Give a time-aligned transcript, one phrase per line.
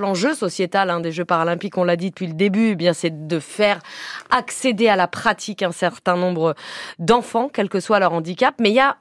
[0.00, 3.26] L'enjeu sociétal hein, des Jeux paralympiques, on l'a dit depuis le début, eh bien c'est
[3.26, 3.80] de faire
[4.30, 6.54] accéder à la pratique un certain nombre
[7.00, 8.54] d'enfants, quel que soit leur handicap.
[8.60, 8.98] Mais il y a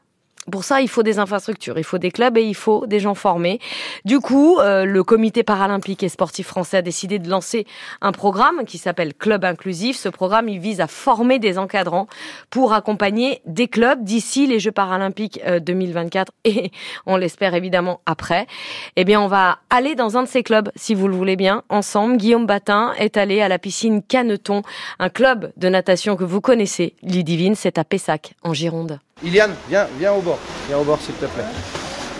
[0.51, 3.15] pour ça, il faut des infrastructures, il faut des clubs et il faut des gens
[3.15, 3.59] formés.
[4.05, 7.65] Du coup, euh, le comité paralympique et sportif français a décidé de lancer
[8.01, 9.97] un programme qui s'appelle Club Inclusif.
[9.97, 12.07] Ce programme, il vise à former des encadrants
[12.49, 16.71] pour accompagner des clubs d'ici les Jeux paralympiques 2024 euh, et
[17.05, 18.47] on l'espère évidemment après.
[18.95, 21.63] Eh bien, on va aller dans un de ces clubs, si vous le voulez bien,
[21.69, 22.17] ensemble.
[22.17, 24.61] Guillaume Batin est allé à la piscine Caneton,
[24.99, 26.95] un club de natation que vous connaissez.
[27.03, 28.99] Ludivine, c'est à Pessac, en Gironde.
[29.23, 30.39] Iliane, viens, viens au bord.
[30.67, 31.43] Viens au bord, s'il te plaît.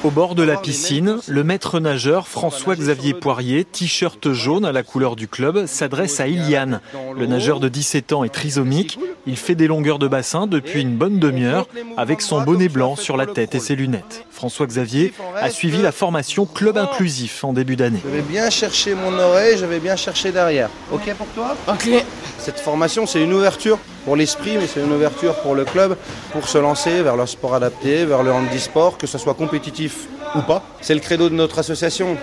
[0.03, 5.15] Au bord de la piscine, le maître nageur François-Xavier Poirier, t-shirt jaune à la couleur
[5.15, 6.81] du club, s'adresse à Iliane.
[7.17, 8.99] Le nageur de 17 ans est trisomique.
[9.25, 13.17] Il fait des longueurs de bassin depuis une bonne demi-heure avec son bonnet blanc sur
[13.17, 14.23] la tête et ses lunettes.
[14.29, 18.01] François-Xavier a suivi la formation Club Inclusif en début d'année.
[18.05, 20.69] Je vais bien chercher mon oreille, je vais bien chercher derrière.
[20.91, 21.55] Ok pour toi?
[21.67, 21.89] Ok.
[22.37, 25.97] Cette formation, c'est une ouverture pour l'esprit, mais c'est une ouverture pour le club
[26.31, 30.41] pour se lancer vers le sport adapté, vers le handisport, que ce soit compétitif ou
[30.43, 30.63] pas.
[30.79, 32.15] C'est le credo de notre association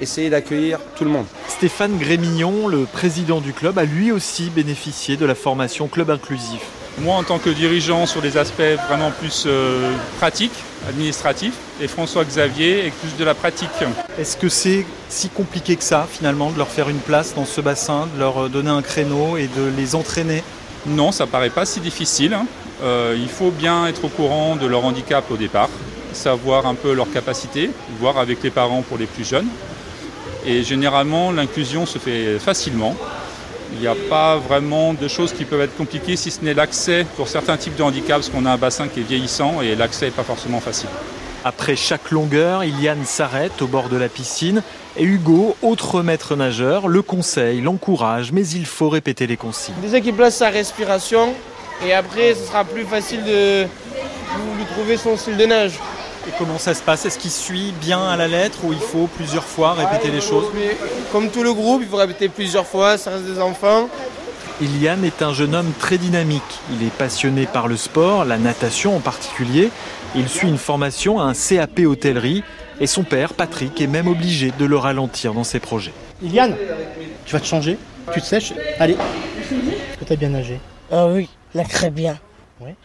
[0.00, 1.26] essayer d'accueillir tout le monde.
[1.48, 6.60] Stéphane Grémignon, le président du club, a lui aussi bénéficié de la formation Club Inclusif.
[6.98, 10.52] Moi, en tant que dirigeant, sur des aspects vraiment plus euh, pratiques,
[10.88, 13.70] administratifs, et François Xavier avec plus de la pratique.
[14.16, 17.60] Est-ce que c'est si compliqué que ça, finalement, de leur faire une place dans ce
[17.60, 20.44] bassin, de leur donner un créneau et de les entraîner
[20.86, 22.36] Non, ça paraît pas si difficile.
[22.82, 25.68] Euh, il faut bien être au courant de leur handicap au départ,
[26.12, 29.46] savoir un peu leurs capacités, voir avec les parents pour les plus jeunes.
[30.44, 32.96] Et généralement, l'inclusion se fait facilement.
[33.74, 37.06] Il n'y a pas vraiment de choses qui peuvent être compliquées si ce n'est l'accès
[37.16, 40.06] pour certains types de handicaps, parce qu'on a un bassin qui est vieillissant et l'accès
[40.06, 40.90] n'est pas forcément facile.
[41.44, 44.62] Après chaque longueur, Iliane s'arrête au bord de la piscine
[44.96, 49.74] et Hugo, autre maître nageur, le conseille, l'encourage, mais il faut répéter les consignes.
[49.82, 51.34] Déjà qu'il place sa respiration
[51.84, 55.80] et après ce sera plus facile de lui trouver son style de nage.
[56.28, 57.04] Et comment ça se passe?
[57.06, 60.44] Est-ce qu'il suit bien à la lettre ou il faut plusieurs fois répéter les choses?
[61.10, 63.88] Comme tout le groupe, il faut répéter plusieurs fois, ça reste des enfants.
[64.62, 66.60] Iliane est un jeune homme très dynamique.
[66.70, 69.70] Il est passionné par le sport, la natation en particulier.
[70.14, 72.44] Il suit une formation à un CAP hôtellerie
[72.78, 75.92] et son père, Patrick, est même obligé de le ralentir dans ses projets.
[76.22, 76.54] Iliane,
[77.26, 77.76] tu vas te changer,
[78.14, 78.92] tu te sèches, allez.
[78.92, 80.60] Est-ce que tu as bien nagé
[80.92, 82.16] Ah oui, là très bien.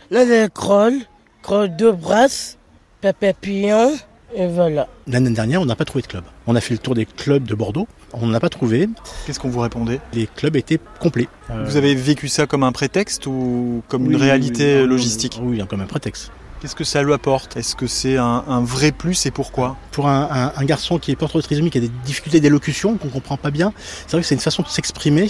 [0.09, 0.95] Là, le crawl,
[1.43, 2.57] crawl deux brasses,
[3.01, 3.91] papillon,
[4.35, 4.87] et voilà.
[5.07, 6.23] L'année dernière, on n'a pas trouvé de club.
[6.47, 8.89] On a fait le tour des clubs de Bordeaux, on n'a pas trouvé.
[9.25, 9.99] Qu'est-ce qu'on vous répondait?
[10.13, 11.27] Les clubs étaient complets.
[11.49, 15.39] Vous avez vécu ça comme un prétexte ou comme une réalité logistique?
[15.41, 16.31] Oui, comme un prétexte.
[16.59, 17.55] Qu'est-ce que ça lui apporte?
[17.55, 19.77] Est-ce que c'est un, un, vrai plus et pourquoi?
[19.91, 22.97] Pour un, un, un, garçon qui est porteur de trisomie, qui a des difficultés d'élocution,
[22.97, 25.29] qu'on ne comprend pas bien, c'est vrai que c'est une façon de s'exprimer,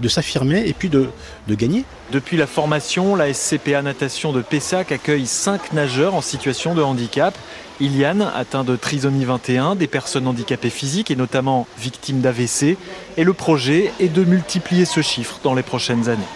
[0.00, 1.08] de s'affirmer et puis de,
[1.46, 1.84] de, gagner.
[2.12, 7.36] Depuis la formation, la SCPA Natation de Pessac accueille 5 nageurs en situation de handicap.
[7.80, 12.76] Iliane, atteint de trisomie 21, des personnes handicapées physiques et notamment victimes d'AVC.
[13.16, 16.28] Et le projet est de multiplier ce chiffre dans les prochaines années.